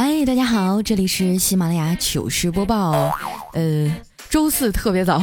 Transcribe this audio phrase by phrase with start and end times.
[0.00, 2.92] 嗨，大家好，这里是喜马拉雅糗事播报，
[3.52, 3.92] 呃，
[4.30, 5.20] 周四特别早。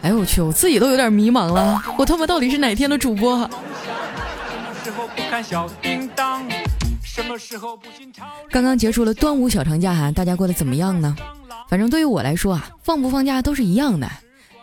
[0.00, 3.50] 哎呦我去，我自己都有点迷茫了，我他妈到底是哪天的主播？
[8.48, 11.16] 刚刚结束了端午小长假哈，大家过得怎么样呢？
[11.68, 14.08] 反正对于我来说啊，放不放假都是一样的，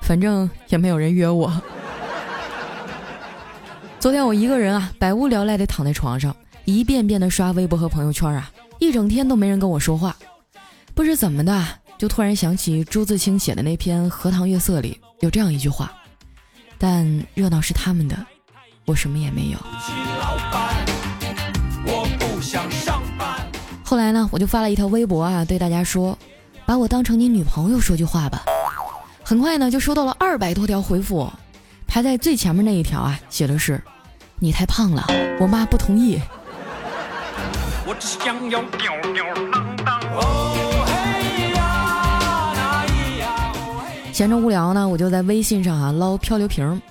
[0.03, 1.51] 反正也没有人约我。
[3.99, 6.33] 昨天我一个人啊，百无聊赖的躺在床上，
[6.69, 10.15] 一遍遍的刷微博和朋友圈啊，一整天都没人跟我说话。
[10.93, 11.65] 不知怎么的，
[11.97, 15.91] 就突然想起朱自清写的那篇《荷塘月色》里有这样一句话
[16.77, 18.15] ：“但热闹是他们的，
[18.85, 19.57] 我什么也没有。”
[23.83, 26.15] 后来呢，我就发了一条微博啊，对大家说
[26.67, 28.43] ：“把我当成你女朋友说句话吧。”
[29.25, 31.31] 很快呢，就收到了二百多条回复，
[31.87, 33.81] 排在最前面那一条啊，写的是
[34.37, 35.07] ：“你太胖了，
[35.39, 36.19] 我妈不同意。”
[44.11, 46.81] 闲着无聊呢，我就在微信上啊捞漂流瓶。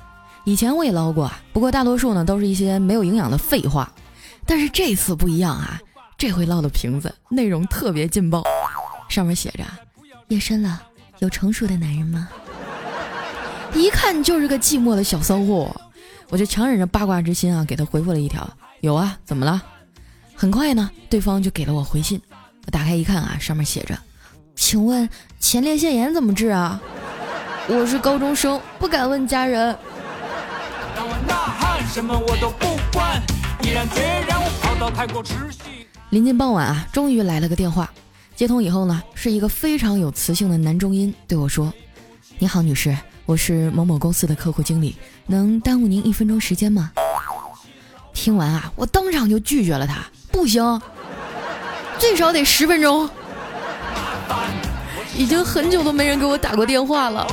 [0.44, 3.92] 以前我也捞过，不过大多数呢都是一些没有营养的废话。
[4.46, 5.78] 但是这次不一样啊。
[6.16, 8.42] 这回捞的瓶子内容特别劲爆，
[9.08, 9.64] 上面写着
[10.28, 10.82] ：“夜深了，
[11.20, 12.28] 有成熟的男人吗？”
[13.72, 15.70] 一看就是个寂寞的小骚货，
[16.30, 18.48] 我就强忍着八卦之心啊，给他回复了一条
[18.80, 19.62] ：“有啊，怎么了？”
[20.40, 22.22] 很快呢，对方就给了我回信。
[22.64, 23.98] 我打开一看啊，上面写着
[24.54, 26.80] ：“请问前列腺炎怎么治啊？
[27.66, 29.76] 我是高中生，不敢问家人。”
[36.10, 37.90] 临近傍晚啊，终于来了个电话。
[38.36, 41.74] 接通以后呢，是一个非常有磁性的男中音对我说
[42.38, 44.94] ：“你好，女士，我是某某公司的客户经理，
[45.26, 46.92] 能耽误您一分钟时间吗？”
[48.14, 50.04] 听完啊，我当场就拒绝了他，
[50.38, 50.80] 不行，
[51.98, 53.10] 最少得十分钟。
[55.16, 57.26] 已经很久都没人给我打过电话了。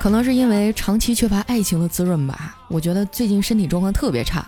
[0.00, 4.44] 可能是因为长期缺乏爱情的滋润吧，我觉得最近身体状况特别差，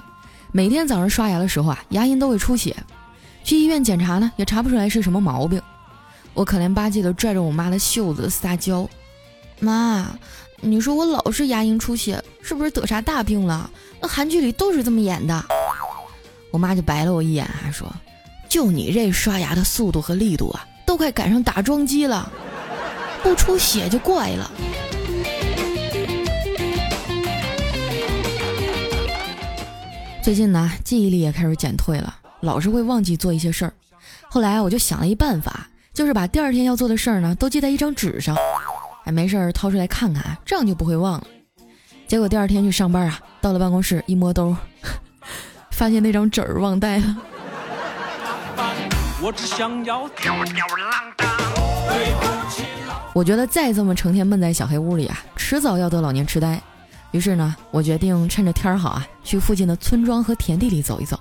[0.51, 2.75] 每天早上刷牙的时候啊，牙龈都会出血，
[3.45, 5.63] 去医院检查呢，也查不出来是什么毛病。
[6.35, 8.87] 我可怜巴气的拽着我妈的袖子撒娇
[9.59, 10.07] ：“妈，
[10.61, 13.71] 你说我老是牙龈出血，是不是得啥大病了？
[14.01, 15.45] 那韩剧里都是这么演的。”
[16.51, 17.87] 我妈就白了我一眼，还说
[18.49, 22.31] ：“就你这刷牙的速度和力度啊，都快赶上打桩机了，
[23.23, 24.51] 不出血就怪了。”
[30.23, 33.73] 最近呢，记忆力也开始减退了，老是会忘记做一些事儿。
[34.29, 38.35] 后来我就想了一办法，就是把第二天要做的事儿呢都记在一张纸上，
[39.07, 41.27] 哎，没事儿掏出来看看，这样就不会忘了。
[42.09, 44.55] 结果第二天去上班啊，到了办公室一摸兜，
[45.71, 47.17] 发现那张纸儿忘带了。
[53.13, 56.61] 我觉得再这么成天闷在小黑屋里啊，迟早要得老年痴呆。
[57.13, 61.19] 于是呢，我决定趁着天儿好啊，去附近的村庄和田地里走一走。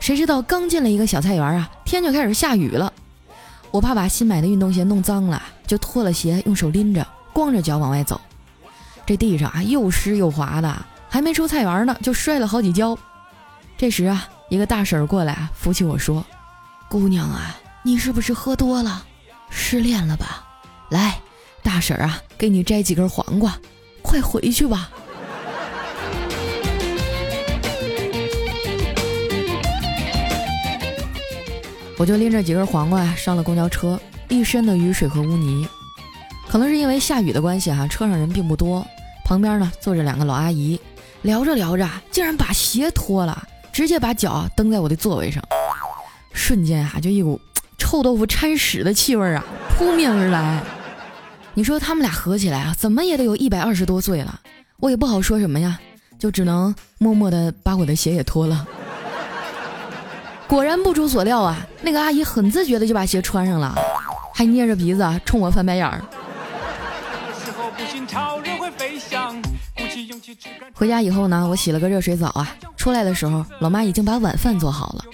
[0.00, 2.90] 谁知道刚进了一个小菜园啊，天就开始下雨了。
[3.72, 8.20] 我怕把新买的运动鞋弄脏了，就脱了鞋，用手拎着，光着脚往外走。
[9.06, 12.96] 这地上啊，又湿又滑的，还没出菜园呢，就摔了好几跤。
[13.78, 16.24] 这时啊，一个大婶过来，扶起我说
[16.88, 19.04] ：“姑娘啊，你是不是喝多了，
[19.48, 20.46] 失恋了吧？
[20.90, 21.18] 来，
[21.62, 23.58] 大婶啊，给你摘几根黄瓜，
[24.02, 24.90] 快回去吧。”
[32.02, 33.96] 我就拎着几根黄瓜上了公交车，
[34.28, 35.64] 一身的雨水和污泥。
[36.48, 38.84] 可能是因为下雨的关系哈，车上人并不多。
[39.24, 40.80] 旁边呢坐着两个老阿姨，
[41.22, 45.40] 聊着聊着，竟然把鞋脱了，直接把脚蹬在我的座位上。
[46.32, 47.40] 瞬间啊，就一股
[47.78, 50.60] 臭豆腐掺屎的气味啊扑面而来。
[51.54, 54.40] 你说他们俩合起来啊，怎么也得有一百二十多岁了。
[54.80, 55.78] 我也不好说什么呀，
[56.18, 58.66] 就只能默默的把我的鞋也脱了。
[60.52, 63.74] 果然不出所料啊，那个阿姨很自觉的就把鞋穿上了，
[64.34, 65.98] 还捏着鼻子冲我翻白眼儿。
[70.74, 75.04] 回家以后呢，我洗了个热水澡啊，出来的时候，老妈已经把晚饭做好了。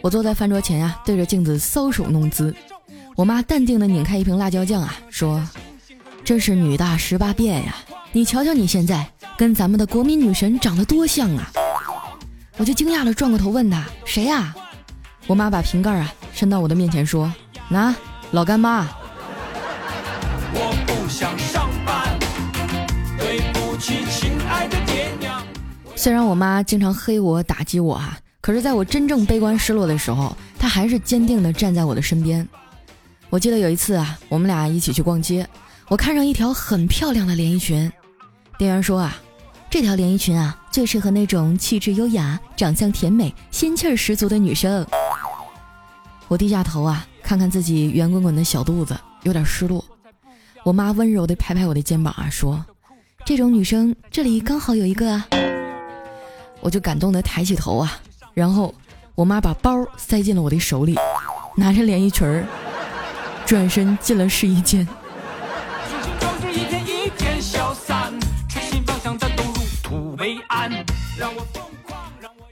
[0.00, 2.54] 我坐在饭桌前呀，对着镜子搔首弄姿。
[3.16, 5.42] 我妈淡定的拧开一瓶辣椒酱啊，说
[6.22, 7.74] ：“真是女大十八变呀，
[8.12, 11.50] 你瞧瞧你现在，跟咱们的国民女神长得多像啊。”
[12.62, 14.54] 我就惊讶的转过头问他谁呀？
[15.26, 17.28] 我妈把瓶盖啊伸到我的面前说
[17.68, 17.92] ：“拿，
[18.30, 18.88] 老干妈。”
[20.54, 22.16] 我不想上班，
[23.18, 23.42] 对
[25.96, 32.48] 虽然我妈经常黑我、打击我啊，可是在我真正悲观失落的时候，她还是坚定地站在我的身边。
[33.28, 35.44] 我记得有一次啊，我们俩一起去逛街，
[35.88, 37.90] 我看上一条很漂亮的连衣裙，
[38.56, 39.16] 店员说啊，
[39.72, 44.86] 这条连衣裙啊，最适合那种气质优雅、长相甜美、仙气儿十足的女生。
[46.28, 49.82] 我低下头啊，看看自己圆滚滚的小肚子，有点失落。
[50.62, 52.62] 我妈温柔地拍拍我的肩膀啊，说。
[53.24, 55.26] 这种女生这里刚好有一个啊，
[56.60, 57.98] 我就感动的抬起头啊，
[58.34, 58.74] 然后
[59.14, 60.98] 我妈把包塞进了我的手里，
[61.56, 62.44] 拿着连衣裙儿，
[63.46, 64.86] 转身进了试衣间。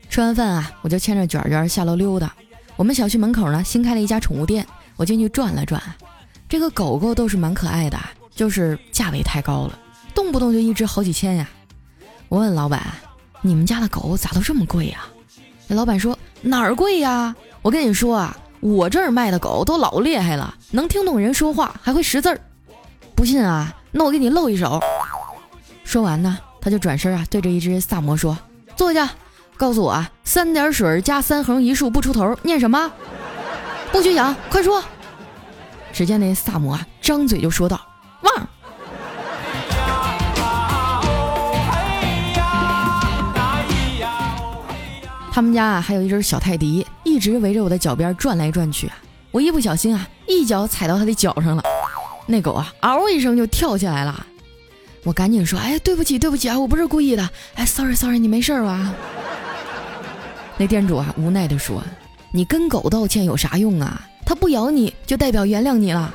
[0.09, 2.35] 吃完饭啊，我就牵着卷卷下楼溜达。
[2.77, 4.67] 我们小区门口呢新开了一家宠物店，
[4.97, 5.81] 我进去转了转，
[6.49, 7.99] 这个狗狗都是蛮可爱的，
[8.35, 9.79] 就是价位太高了。
[10.15, 11.49] 动不动就一只好几千呀！
[12.29, 12.85] 我问老板
[13.41, 15.05] ：“你们家的狗咋都这么贵呀？”
[15.69, 17.35] 那老板说：“哪儿贵呀？
[17.63, 22.41] 我跟你说啊，我这儿卖的狗都老厉害了，能听懂人说话，还会识字儿。
[23.15, 23.75] 不信啊？
[23.93, 24.81] 那我给你露一手。”
[25.85, 28.37] 说完呢，他就转身啊，对着一只萨摩说
[28.81, 29.11] ：“坐下，
[29.59, 32.91] 告诉我啊，三点水加三横一竖不出头，念什么？
[33.93, 34.83] 不许讲，快说！”
[35.93, 37.79] 只见那萨摩啊，张嘴就说道
[38.25, 38.35] ：“旺。”
[45.31, 48.97] 他们家啊，还有一只小泰迪，一直围着我的脚边转来转去啊。
[49.31, 51.63] 我一不小心啊，一脚踩到它的脚上了，
[52.25, 54.27] 那狗啊，嗷一声就跳起来了。
[55.03, 57.31] 我赶紧说：“哎，对不起，对不起啊，我不是故意的。
[57.55, 58.95] 哎，sorry，sorry，你没事吧？”
[60.59, 61.83] 那店主啊，无奈地说
[62.33, 64.07] ：“你跟狗道歉有啥用啊？
[64.27, 66.13] 它不咬你就代表原谅你了。”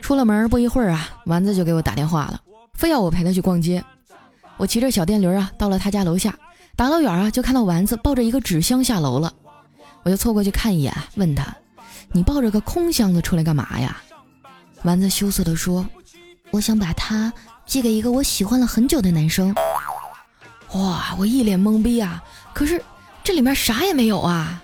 [0.00, 2.40] 出了门不一会儿啊，丸子就给我打电话了，
[2.72, 3.84] 非要我陪他去逛街。
[4.56, 6.34] 我骑着小电驴啊，到了他家楼下，
[6.74, 9.32] 打老远啊就看到丸子抱着一个纸箱下楼了。
[10.04, 11.46] 我就凑过去看一眼，问他
[12.12, 13.96] ：“你抱着个空箱子出来干嘛呀？”
[14.84, 15.84] 丸子羞涩地说
[16.52, 17.32] ：“我想把它
[17.66, 19.54] 寄给一个我喜欢了很久的男生。”
[20.74, 21.14] 哇！
[21.18, 22.22] 我一脸懵逼啊，
[22.52, 22.82] 可是
[23.22, 24.62] 这里面啥也没有啊。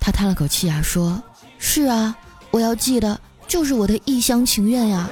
[0.00, 1.22] 他叹了口气啊，说
[1.58, 2.16] ：“是啊，
[2.50, 5.06] 我要寄的。”就是我的一厢情愿呀。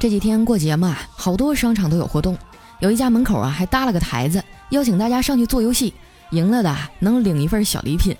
[0.00, 2.34] 这几天过节嘛，好多商场都有活动，
[2.78, 5.92] 有一家门口啊还搭了个台子，邀请大家上去做游戏，
[6.30, 8.16] 赢了的能领一份小礼品。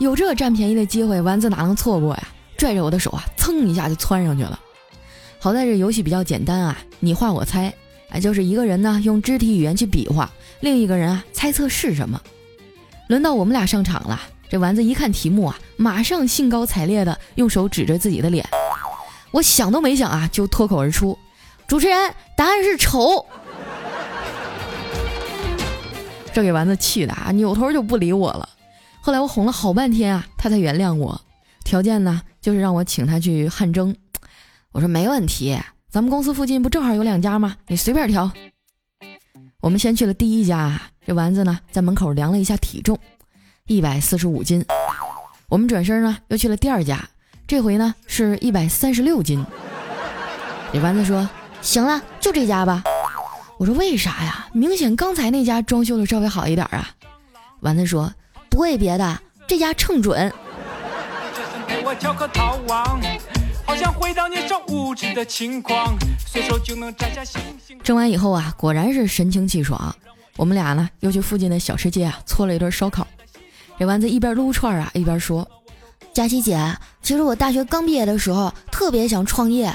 [0.00, 2.28] 有这占便宜的机会，丸子哪能错过呀？
[2.56, 4.58] 拽着我的手啊，蹭一下就窜上去了。
[5.38, 7.72] 好在这游戏比较简单啊，你画我猜。
[8.08, 10.28] 哎，就是一个人呢用肢体语言去比划，
[10.58, 12.20] 另一个人啊猜测是什么。
[13.06, 14.20] 轮到我们俩上场了，
[14.50, 18.44] 这丸子一看题目啊，马上兴高采烈的用手指着自己的脸。
[19.36, 21.18] 我想都没想啊，就脱口而出
[21.68, 23.26] ：“主持人，答案是丑。”
[26.32, 28.48] 这给丸子气的啊，扭头就不理我了。
[29.02, 31.20] 后来我哄了好半天啊，他才原谅我。
[31.64, 33.94] 条件呢，就是让我请他去汗蒸。
[34.72, 35.58] 我说没问题。
[35.90, 37.56] 咱们公司附近不正好有两家吗？
[37.66, 38.32] 你随便挑。
[39.60, 42.98] 我们先去了第一家，这丸子呢在门口量了一下体重，
[43.66, 44.64] 一百四十五斤。
[45.50, 47.06] 我们转身呢又去了第二家，
[47.46, 49.44] 这回呢是一百三十六斤。
[50.72, 51.28] 这丸子说
[51.62, 52.82] ：“行了，就这家吧。”
[53.56, 54.48] 我说：“为啥呀？
[54.52, 56.90] 明显刚才那家装修的稍微好一点啊。”
[57.60, 58.12] 丸子说
[58.50, 60.32] ：“不为别的，这家称准。”
[63.64, 67.78] 好像回到年少无知的轻狂，随手就能摘下星星。
[67.82, 69.94] 蒸完以后啊，果然是神清气爽。
[70.36, 73.06] 我们俩呢，又去附近的小吃街啊，搓了一顿烧烤。
[73.78, 75.48] 这丸子一边撸串啊，一边说
[76.16, 76.58] ：“佳琪姐，
[77.02, 79.70] 其实我大学刚毕业的时候，特别想创业。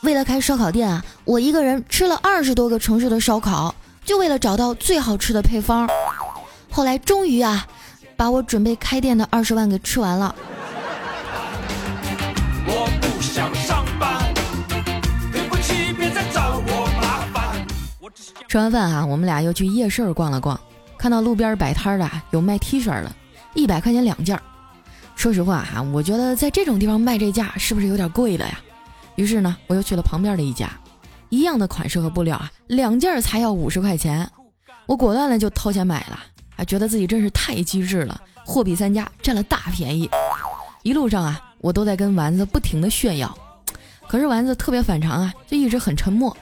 [0.00, 5.86] 为了开烧烤店啊，我一个人吃了二十多个城市的烧烤，就为了找到最好吃的配方。
[6.70, 7.66] 后来终于啊，
[8.16, 10.34] 把我准备开店的二十万给吃完了。”
[12.66, 14.32] 我不想上班，
[15.30, 17.66] 对不起，别再找我麻烦
[18.48, 20.58] 吃完饭啊，我们俩又去夜市逛了逛，
[20.96, 23.12] 看到路边摆摊的有卖 T 恤的，
[23.52, 24.40] 一百块钱两件。
[25.16, 28.60] 说实话哈，我觉得在这种地方卖这价是不是有点贵了呀？
[29.16, 30.70] 于是呢，我又去了旁边的一家，
[31.30, 34.28] 一样的款式和布料啊，两件才要五十块钱。
[34.86, 36.18] 我果断的就掏钱买了，
[36.56, 40.10] 啊，觉得自己真是太机智了，货比三家，占了大便宜。
[40.82, 43.34] 一路上啊，我都在跟丸子不停的炫耀，
[44.06, 46.36] 可是丸子特别反常啊，就一直很沉默。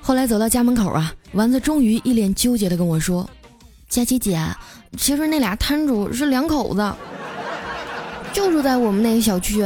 [0.00, 3.28] 后来走到家门口啊，丸子终于一脸纠结的跟我说
[3.88, 4.44] ：“佳琪姐，
[4.98, 6.92] 其实那俩摊主是两口子，
[8.34, 9.64] 就住在我们那个小区。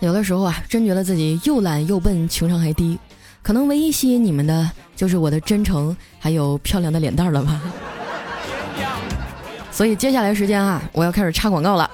[0.00, 2.98] 有的时候啊，真觉得自己又懒又笨，情商还低。
[3.42, 7.60] 可能唯一吸引你们的，就是我的真诚，还有漂亮的脸蛋了吧。
[9.70, 11.90] 所以接下来时间啊，我要开始插广告了。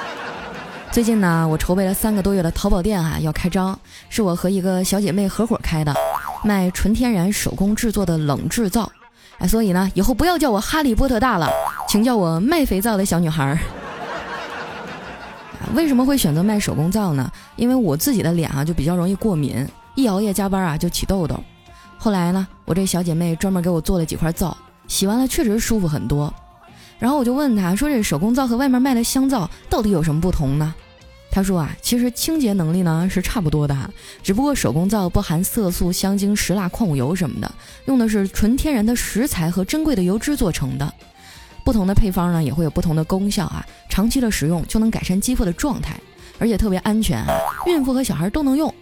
[0.92, 3.78] 最近呢，我筹备了三个多月的淘宝店啊，要开张，
[4.10, 5.94] 是我和一个小姐妹合伙开的，
[6.44, 8.92] 卖纯天然手工制作的冷制皂。
[9.38, 11.48] 哎，所以呢，以后不要叫我哈利波特大了，
[11.88, 13.58] 请叫我卖肥皂的小女孩儿。
[15.74, 17.30] 为什么会选择卖手工皂呢？
[17.56, 21.38] 因为我自己的脸啊就比较容易过敏，一熬夜加班啊就起痘痘。
[21.98, 26.32] 后来呢，我这小姐妹专门给我做了几块皂，洗完了确实舒服很多。
[26.98, 30.74] 然后我就问她说：“这手工皂和外面卖的香皂到底有什么不同呢？”
[31.30, 33.88] 他说：“啊，其实清洁能力呢是差不多的哈，
[34.22, 37.52] 只不过手工皂不含色素、香精、石蜡、矿物油什么的，
[37.84, 40.92] 用的是纯天然的食材和珍贵的油脂做成的。
[41.64, 45.94] 不同的配方呢也会有不同的功效啊，长期的使用就能改善肌肤的状态，
[46.38, 47.28] 而且特别安全啊，
[47.66, 48.72] 孕妇和小孩都能用。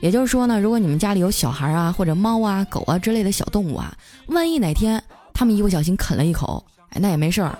[0.00, 3.96] 也就是说呢，如果你们家里有小孩啊或者猫啊狗啊之类的小动物啊，
[4.26, 7.58] 万一哪天他们一不小心啃了一口。”哎那也没事儿，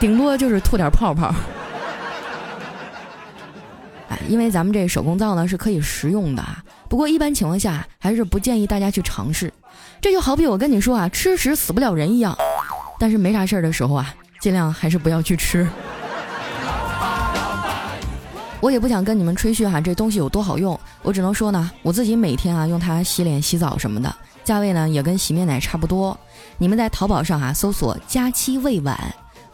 [0.00, 1.32] 顶多就是吐点泡泡。
[4.08, 9.52] 哎，因为咱们这手工皂呢是可以食用的啊，不过一般情况下还是不建议大家去尝试。
[10.00, 12.36] 这就好比我跟你说啊，吃屎死不了人一样。
[12.98, 15.68] 但是没啥事儿的时候啊，尽量还是不要去吃。
[18.60, 24.14] 我也不想跟你们吹嘘哈，这东西有多好用，我只能说呢，我自己每天啊用它洗脸、洗澡什么的。
[24.44, 26.18] 价位呢也跟洗面奶差不多，
[26.56, 28.98] 你们在淘宝上啊搜索“佳期未晚”，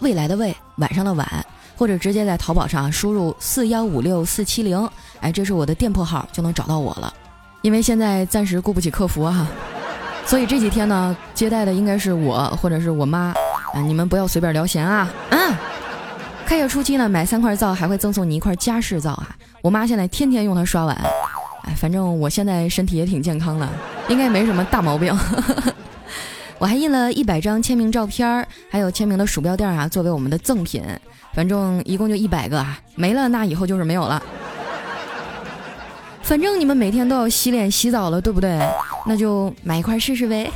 [0.01, 1.47] 未来的未，晚上的晚，
[1.83, 7.13] 或者直接在淘宝上输入四幺五六四七零，哎，这是我的店铺号，就能找到我了。
[7.61, 9.49] 因为现在暂时雇不起客服啊，
[10.25, 13.35] 所以这几天呢接待的应该是我或者是我妈，
[13.75, 15.11] 啊，你们不要随便聊闲啊。
[15.31, 15.53] 嗯，
[16.47, 20.97] 开业初期呢买三块皂还会赠送你一块嘉士皂啊，我妈现在天天用它刷碗。
[21.65, 23.69] 哎，反正我现在身体也挺健康的，
[24.09, 25.13] 应该没什么大毛病。
[26.63, 30.81] 我还印了一百张签名照片还有签名的鼠标垫啊，作为我们的赠品。
[31.33, 34.23] 反正一共就一百个啊，没了那以后就是没有了。
[36.23, 38.61] 反正你们每天都要洗脸洗澡了，对不对？
[39.05, 40.49] 那就买一块试试呗。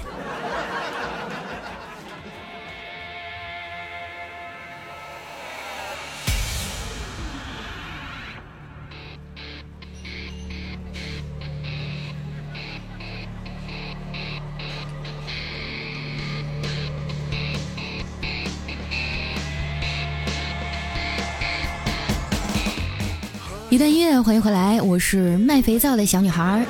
[23.76, 26.64] 一段音乐，欢迎回来，我是卖肥皂的小女孩。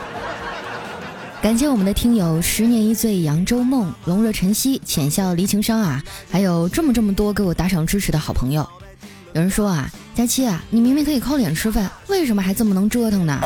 [1.40, 8.68] 感谢我们的听友十年一醉、扬州梦、龙热晨曦、浅笑离情伤啊，还有这么这么多给我打赏支持的好朋友。
[9.34, 13.40] 有人说啊，佳期啊，你明明可以靠脸吃饭，为什么还这么能折腾呢？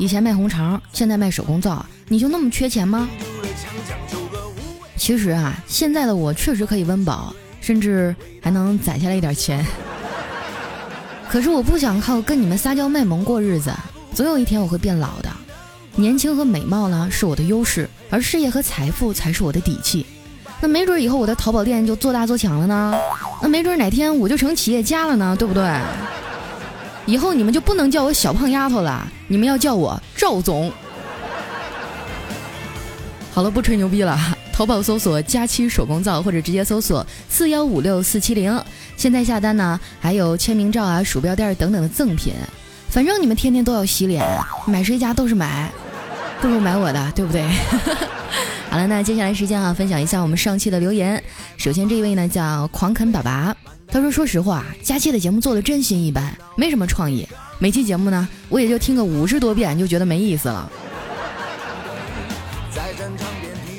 [0.00, 3.08] 以前卖红肠，现在卖手工皂，你就那么缺钱吗？
[4.96, 9.64] 其实啊，现在的我确实可以温饱，甚至还能攒下来一点钱。
[11.28, 13.72] 可是我不想靠跟你们撒娇卖萌过日子，
[14.14, 15.30] 总有一天我会变老的。
[15.94, 20.06] 年轻和美貌呢是我的优势，而事业和财富才是我的底气。
[20.60, 22.98] 那没准以后我的淘宝店就做大做强了呢，
[23.42, 25.62] 那没准哪天我就成企业家了呢，对不对？
[27.04, 30.72] 以后你们就不能叫我小胖丫头了，你们要叫我赵总。
[33.32, 34.18] 好了，不吹牛逼了。
[34.52, 38.58] 淘宝搜索“佳期手工皂”或者直接搜索“四幺五六四七零”，
[38.96, 42.32] 现在下单呢，还有签名照啊、鼠标垫等等的赠品。
[42.88, 44.24] 反正你们天天都要洗脸，
[44.66, 45.70] 买谁家都是买，
[46.40, 47.42] 不如买我的，对不对？
[48.70, 51.22] 好了，那接下来时间啊，分享一下我们上期的留言。
[51.56, 53.54] 首先这一位呢叫狂啃粑粑，
[53.88, 57.28] 他说：“说实话，佳期的节目做的真心一般，没什么创意。
[57.58, 60.70] 每期节目呢，我也就听个五十多遍，就觉得没意思了。”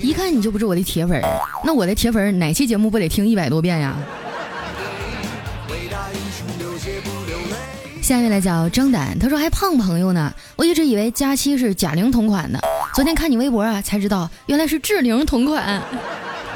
[0.01, 1.21] 一看你就不是我的铁粉，
[1.63, 3.97] 那我的铁粉哪期节目不得听一百多遍呀？
[8.07, 12.57] 下面来叫张胆，他说还胖朋友呢，我一直以为佳期是贾玲同款的，
[12.95, 15.83] 昨天看你微博啊，才知道原来是志玲同款。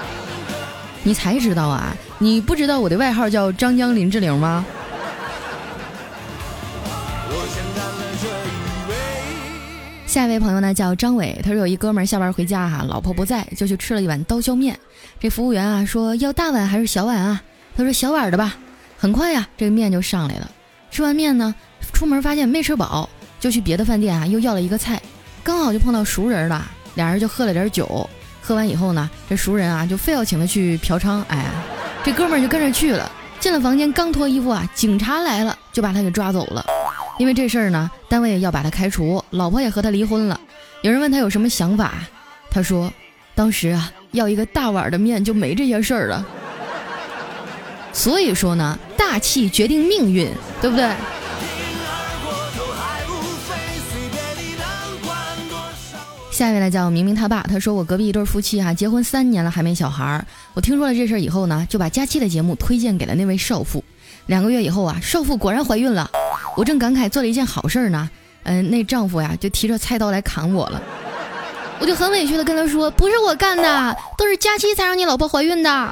[1.04, 1.94] 你才知道啊？
[2.20, 4.66] 你不知道我的外号叫张江林志玲吗？
[10.08, 14.80] 下一位朋友呢叫张伟，他说有一哥们儿下班回家哈，老婆不在，就去吃了一碗刀削面。
[15.20, 17.44] 这服务员啊说要大碗还是小碗啊？
[17.76, 18.56] 他说小碗的吧。
[18.98, 20.50] 很快呀，这个面就上来了。
[20.92, 21.56] 吃完面呢，
[21.94, 25.02] 出门发现没吃饱，就去别的饭店啊又要了一个菜，
[25.42, 26.70] 刚好就碰到熟人了。
[26.96, 28.08] 俩人就喝了点酒。
[28.42, 31.24] 喝完以后呢，这熟人啊就非要请他去嫖娼。
[31.30, 31.46] 哎，
[32.04, 33.10] 这哥们儿就跟着去了。
[33.40, 36.66] 进了房间，刚脱衣服啊，警察来了，就把他给抓走了。
[37.18, 40.40] 因为这事儿呢，单位要把他开除，老婆也和他离婚了。
[40.82, 41.94] 有人问他有什么想法，
[42.50, 42.92] 他说
[43.34, 46.26] ：“当时啊，要一个大碗的面就没这些事儿了。”
[47.94, 50.30] 所以说呢，大气决定命运，
[50.62, 50.90] 对不对？
[56.32, 60.26] 下一位来叫明明他爸，他说我隔壁一对夫妻哈，结婚三年了还没小孩儿。
[60.54, 63.84] 我听说了这事儿以后呢，就把佳期的节目推荐给了那位少妇。
[64.26, 66.10] 两个月以后啊，少妇果然怀孕了。
[66.56, 68.10] 我正感慨做了一件好事呢，
[68.44, 70.82] 嗯，那丈夫呀就提着菜刀来砍我了。
[71.80, 75.90] 我就很委屈的跟他说，不是我干的，都是佳期才让你老婆怀孕的。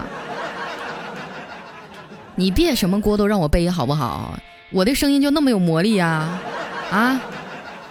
[2.40, 4.40] 你别什么锅都让我背好不好？
[4.72, 6.40] 我的声音就那么有魔力呀？
[6.90, 7.22] 啊？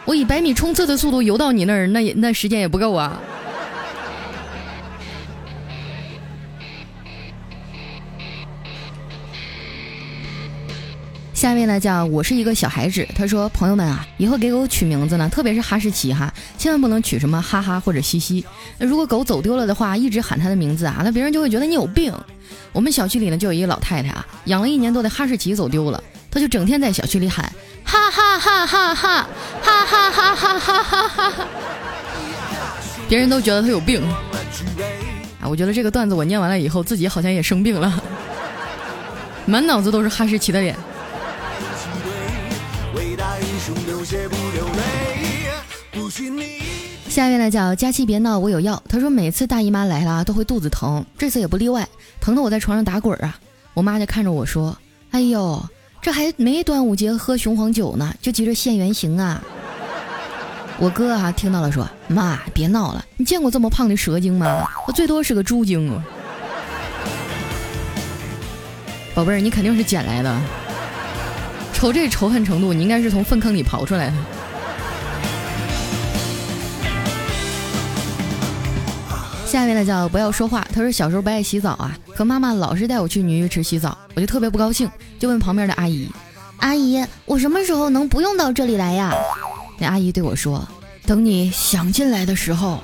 [0.06, 3.20] 我以百米冲刺的速度游到你那儿，那也那时间也不够啊。
[11.48, 18.44] 下面呢叫我是一个小孩子，他说朋友们啊，以后给狗取名字呢，特别是哈士奇哈，千万不能取什么哈哈或者西西。
[18.76, 22.12] 那如果狗走丢了的话，一直喊它的名字啊，那别人就会觉得你有病。
[22.70, 27.50] 我们小区里呢就有一个老太太啊，养了一年多的哈士奇走丢了，她就整天在小区里喊。
[27.82, 29.26] 哈哈哈哈哈
[29.62, 31.46] 哈哈哈哈哈哈哈哈！
[33.08, 34.06] 别人都觉得他有病
[35.40, 35.48] 啊！
[35.48, 38.04] 我觉得这个段子我念完了以后，自己好像也生病了，
[39.46, 40.76] 满脑子都是哈士奇的脸。
[47.10, 48.82] 下一位呢叫佳期别闹，我有药。
[48.88, 51.86] 他说每次大姨妈来了都会肚子疼，这次也不例外，
[52.18, 53.38] 疼得我在床上打滚啊！
[53.74, 54.74] 我妈就看着我说
[55.12, 55.62] ：“哎呦。”
[56.00, 59.42] 这还没端午节喝雄黄酒呢，就急着现原形啊！
[60.78, 64.66] 我哥啊听到了说：“妈，别闹了，你见过这么胖的蛇精吗？
[64.86, 65.92] 我最多是个猪精。”
[69.12, 70.40] 宝贝儿，你肯定是捡来的，
[71.78, 74.14] 瞅这仇恨程度，你应该是从粪坑里刨出来的。
[79.46, 80.66] 下面呢叫不要说话。
[80.74, 86.10] 他说小时候不爱洗澡啊，可妈妈老是带我去女浴池洗澡，我就特别不高兴，就问旁边的阿姨
[86.58, 89.14] ：“阿姨，我什么时候能不用到这里来呀？”
[89.78, 90.66] 那阿姨对我说
[91.06, 92.80] ：“等你想进来的时候。”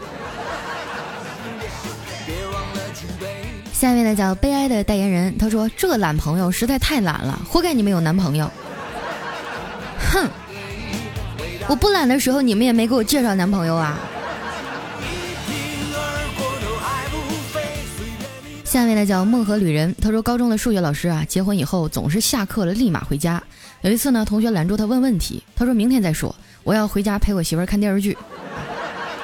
[3.75, 5.37] 下面呢叫悲哀的代言人。
[5.37, 8.49] 他说这懒朋友实在太懒了，活该你们有男朋友。
[10.15, 10.31] 哼，
[11.67, 13.99] 我不懒的时候，你们也没给我介绍男朋友啊。
[18.65, 23.43] 下面呢叫梦河旅人，他说高中的数学老师啊，结婚以后总是下课了立马回家。
[23.83, 28.17] 有一次呢，同学拦住他问问题，他说明天再说，我要回家陪我媳妇看电视剧。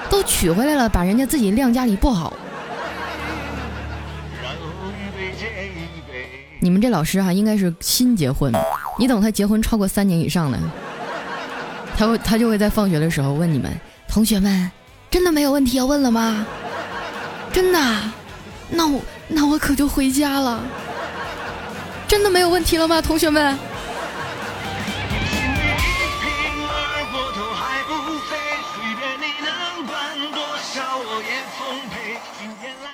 [0.08, 2.36] 都娶回来了，把人家自己晾家里不好。
[6.60, 8.52] 你们这老师哈，应该是新结婚，
[9.00, 10.58] 你等他结婚超过三年以上的，
[11.96, 13.72] 他会他就会在放学的时候问你们
[14.06, 14.70] 同学们，
[15.10, 16.46] 真的没有问题要问了吗？
[17.50, 17.78] 真的？
[18.68, 19.00] 那我。
[19.32, 20.60] 那我可就回家了，
[22.08, 23.56] 真的没有问题了吗，同学们？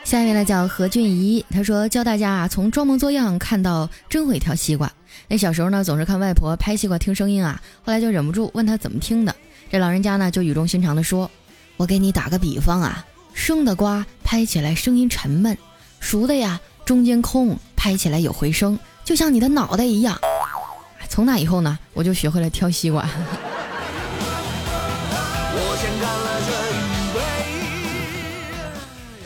[0.05, 4.93] 下一位呢叫何俊怡，他说教大家啊，从装模作样看到真会挑西瓜。
[5.29, 9.35] 那小时候呢，总是看外婆拍西瓜听声音啊，后来就忍不住问她怎么听的。
[9.71, 11.31] 这老人家呢就语重心长地说
[11.77, 15.57] ：“我给你打个比方啊，生的瓜拍起来声音沉闷。”
[15.99, 20.17] 熟的呀，中间空，拍起来有回声，就像你的脑袋一样。
[21.09, 23.09] 从那以后呢，我就学会了挑西瓜。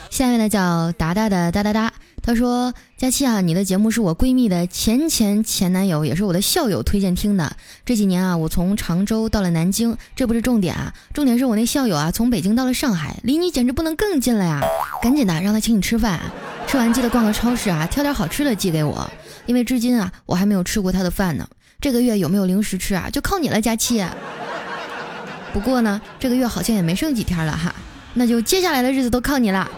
[0.09, 1.93] 下面呢叫达达的哒哒哒。
[2.23, 7.57] 他说：“佳期啊，你的节目是我闺蜜的前前前男友，也是我的校友推荐听的。
[7.85, 14.61] 这几年啊，我从常州到了南京，这不是重点啊，重点是我那校友啊，从北京到了上海，离你简直不能更近了呀！
[15.03, 16.21] 赶紧的，让他请你吃饭，
[16.67, 19.11] 吃完记得逛个超市啊，挑点好吃的寄给我，
[19.47, 21.49] 因为至今啊，我还没有吃过他的饭呢。
[21.81, 23.09] 这个月有没有零食吃啊？
[23.11, 24.05] 就靠你了，佳期。
[25.55, 27.75] 不过呢，这个月好像也没剩几天了哈，
[28.13, 29.69] 那就接下来的日子都靠你了。”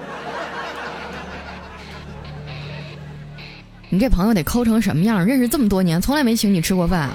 [3.93, 5.23] 你这朋友得抠成什么样？
[5.23, 7.11] 认识这么多年，从来没请你吃过饭，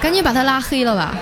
[0.00, 1.18] 赶紧把他拉黑了吧。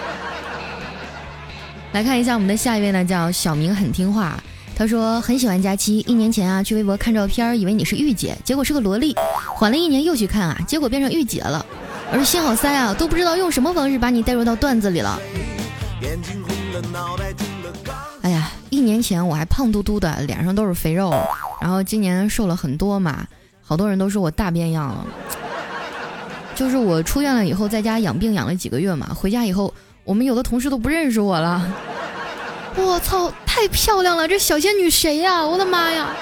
[1.92, 4.38] 来看一下我们的下一位呢，叫小明很听话。
[4.76, 9.16] 他说很喜欢佳期，一年前啊去微博看照片，以为你是御姐，结果是个萝莉。
[9.54, 11.64] 缓了一年又去看啊，结果变成御姐了。
[12.12, 15.18] 而心好塞啊，都不知道用什么方式把你带入到段子里了。
[18.20, 18.52] 哎呀。
[18.68, 21.10] 一年前我还胖嘟嘟的，脸上都是肥肉，
[21.62, 23.26] 然后今年瘦了很多嘛，
[23.66, 25.04] 好多人都说我大变样了。
[26.54, 29.74] 就是我出院了以后，在家养病养了几个月嘛，回家以后，
[30.04, 31.66] 我们有的同事都不认识我了。
[32.76, 34.28] 我操，太漂亮了！
[34.28, 35.44] 这小仙女谁呀？
[35.44, 36.14] 我的妈呀！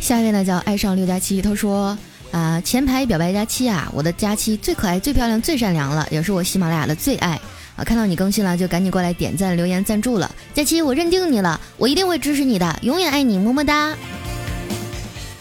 [0.00, 1.96] 下一位呢叫爱上六加七，他说
[2.32, 7.40] 啊，前排表白佳期啊，我的佳期最可爱、最漂亮、最善良了，也是我喜马拉雅的最爱
[7.76, 7.84] 啊！
[7.84, 10.30] 看到你更新了，就赶紧过来点赞、留言、赞助了。
[10.54, 13.94] 佳期，我认定你了，我一定会支持你的，永远爱你，么么哒！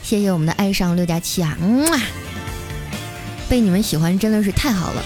[0.02, 2.02] 谢谢我们的爱上六加七啊，嗯啊。
[3.50, 5.04] 被你们喜欢真的是太好了。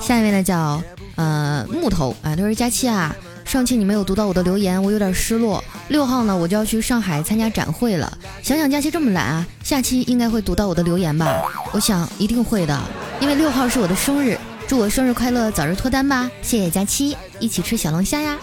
[0.00, 0.82] 下一位呢叫
[1.16, 3.14] 呃木头啊，他说佳期啊，
[3.54, 5.62] 上期你没有读到我的留言，我有点失落。
[5.86, 8.12] 六号呢我就要去上海参加展会了，
[8.42, 11.40] 想想佳期这么懒啊，下期应该会读到我的留言吧？
[11.70, 12.76] 我想一定会的，
[13.20, 14.36] 因为六号是我的生日，
[14.66, 16.28] 祝我生日快乐，早日脱单吧！
[16.42, 18.36] 谢谢佳期，一起吃小龙虾呀！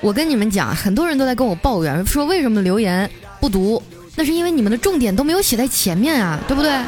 [0.00, 3.10] 我跟你们讲，很多人都在跟我抱怨，说为什么留言
[3.42, 3.82] 不读。
[4.14, 6.80] 那是因为你们的重点都没有写在前面啊，对不对？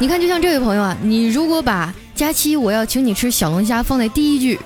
[0.00, 4.60] 你看，就像这位朋友啊，你如果把“佳期我要请你吃小龙虾”放在第一句，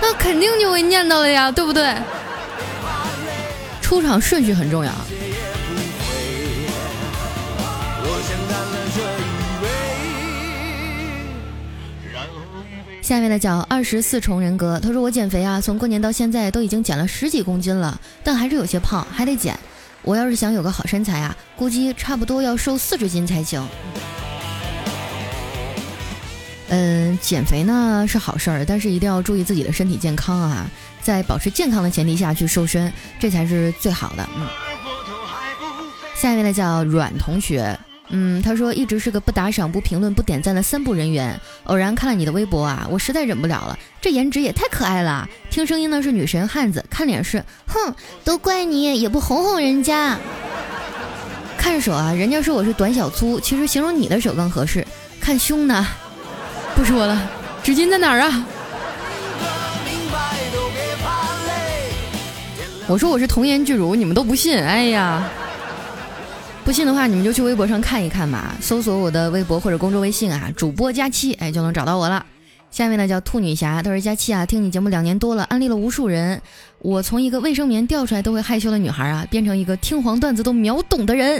[0.00, 1.94] 那肯定就会念到了呀，对不对？
[3.82, 4.90] 出场顺序很重要。
[13.02, 19.54] 下面的叫二十四重人格，他说我减肥啊，从过年到现在都已经减了十几公斤了，但还是有些胖，还得减。
[20.00, 23.62] 我要是想有个好身材啊，估计差不多要瘦四十斤才行。
[26.74, 30.66] 嗯，减肥呢是好事儿，但是一定要注意自己的身体健康啊，
[31.02, 34.26] 在保持健康的前提下去瘦身，这才是最好的。
[34.34, 34.46] 嗯，
[36.16, 37.78] 下一位呢叫阮同学。
[38.08, 41.38] 嗯，他说一直是个不打赏、不评论、不点赞的三不人员。
[41.64, 45.28] 偶然看了你的微博啊，我实在忍不了了，这颜值也太可爱了。
[45.50, 50.18] 听声音呢是女神汉子，看脸是，哼，都怪你也不哄哄人家。
[51.58, 54.86] 看手啊，人家说我是短小粗，其实形容你的手更合适。
[55.20, 55.86] 看胸呢，
[56.74, 57.30] 不说了，
[57.62, 58.44] 纸巾在哪儿啊？
[62.88, 65.22] 我说我是童颜巨乳，你们都不信，哎呀。
[66.64, 72.24] 不信的话，你们就去微博上看一看吧，搜索我的微博或者公众微信啊，主播佳期，哎，就能找到我了。
[72.72, 76.40] 下面呢叫兔女侠，她说佳期啊，听你节目两年多了，安利了无数人。
[76.78, 81.38] 我从一个卫生棉掉出来都会害羞的女孩啊，变成一个听黄段子都秒懂的人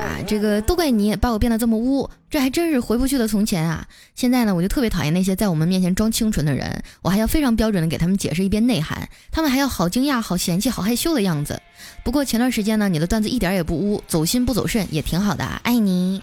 [0.00, 0.16] 啊！
[0.26, 3.86] 这个都怪你把我变得这么污，这还真是回不去的从前啊！
[4.14, 11.60] 现在呢，我就特别讨厌那些在我们面前装清纯的人，我还要非常标准的给他们解释一遍内涵，他们还要好惊讶、好嫌弃、好害羞的样子。
[12.02, 16.22] 不过前段时间呢，你的段子一点也不污，走心不走肾，也挺好的，啊爱你。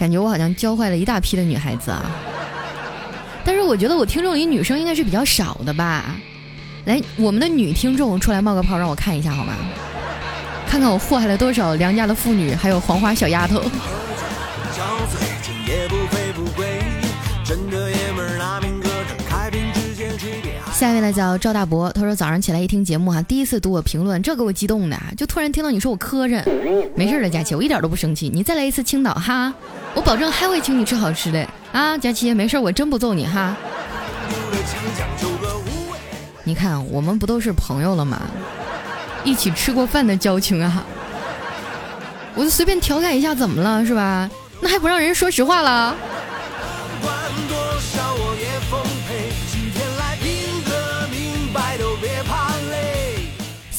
[0.00, 2.10] 感觉我好像教坏了一大批的女孩子啊！
[3.44, 6.16] 但是我觉得我听众里女生应该是比较少的吧。
[6.86, 9.52] 来，我们的女听众出来冒个泡，让我看一下好吗？
[10.66, 13.62] 看看我祸害了多少良家的妇女，还有黄花小丫头。
[20.80, 26.42] 下一位呢叫赵大伯，他说早上起来一听节目哈，第一次读我评论，这给我激动的，就突然听到你说我磕碜，
[26.94, 29.52] 没事的佳琪，我一点都不生气，你再来一次青岛哈，
[29.94, 33.54] 我保证还会请你吃好吃的啊，佳琪，没事，我真不揍你哈。
[36.44, 38.22] 你看，我们不都是朋友了吗？
[39.22, 40.82] 一起吃过饭的交情啊！
[42.34, 44.30] 我就随便调侃一下，怎么了，是吧？
[44.62, 45.94] 那还不让人说实话了？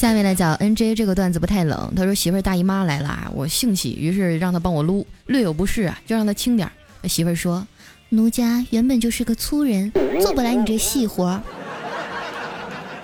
[0.02, 1.92] 下面来讲 N J，这个段子不太冷。
[1.94, 7.08] 他说媳妇儿大姨妈来了，我兴起，于是让他帮我撸，略有不适啊，就让他轻点儿。
[7.08, 7.64] 媳妇儿说
[8.10, 11.40] ：“奴家原本就是个粗人，做不来你这细活儿。”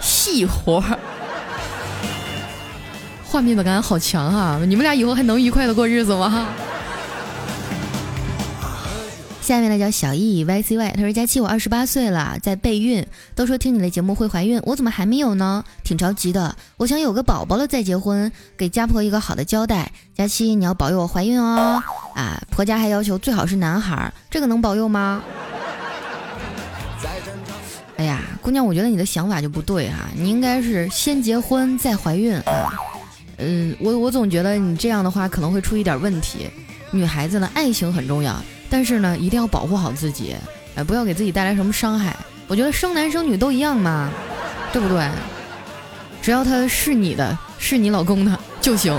[0.02, 0.98] 细活儿，
[3.24, 4.60] 画面感好强啊！
[4.66, 6.48] 你们俩以后还能愉快的过日子吗？
[9.40, 15.64] 下面呢叫小易 Y C Y，他说佳期我二十八岁了，在备孕，都说听你的节目会怀孕，我怎么还没有呢？
[15.82, 19.90] 挺着急的，我想有个宝宝了再结婚，给家婆一个好的交代。
[20.14, 21.82] 佳期你要保佑我怀孕哦！
[22.14, 25.22] 啊，婆家还要求最好是男孩，这个能保佑吗？
[27.96, 32.72] 哎呀，姑娘，我觉得你的想法就不对哈，你应该是先结婚再怀孕啊。
[33.38, 36.50] 嗯，我我总觉得你这样的话可能会出一点问题。
[36.90, 38.40] 女孩子呢，爱情很重要，
[38.70, 40.34] 但是呢，一定要保护好自己，
[40.74, 42.16] 哎，不要给自己带来什么伤害。
[42.46, 44.10] 我觉得生男生女都一样嘛，
[44.72, 45.08] 对不对？
[46.20, 48.98] 只要他是你的，是你老公的就行。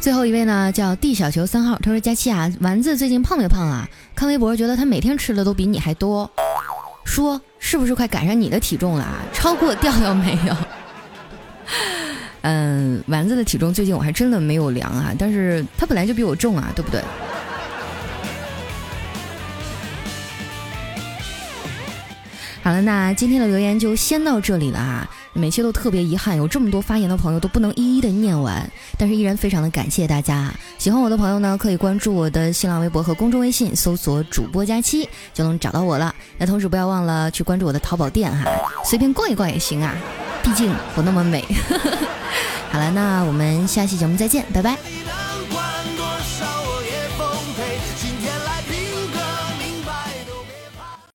[0.00, 3.86] 最后一位呢，叫地小球三号，他说：“佳期啊，丸子最近胖没胖啊？
[4.14, 6.30] 看微博觉得他每天吃的都比你还多，
[7.04, 9.18] 说是不是快赶上你的体重了啊？
[9.32, 10.56] 超过调调没有？
[12.42, 17.02] 嗯，丸子的体重最近我还真的没有量啊，但是他本来就比我重啊，对不对？”
[22.62, 25.08] 好了，那今天的留言就先到这里了啊！
[25.32, 30.52] 每期都特别遗憾，有这么多发言的朋友都不能一一的念完，但是依然非常的感谢大家。
[30.76, 36.14] 喜欢我的朋友呢，可以关注我的新浪微博和公众微信，搜索主播佳期就能找到我了。
[36.36, 38.50] 那同时不要忘了去关注我的淘宝店哈，
[38.84, 39.94] 随便逛一逛也行啊，
[40.42, 41.44] 毕竟不那么美。
[42.70, 44.76] 好了，那我们下期节目再见，拜拜。